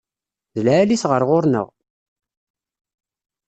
D 0.53 0.57
lɛali-t 0.65 1.03
ɣer 1.11 1.21
ɣur-neɣ. 1.29 1.67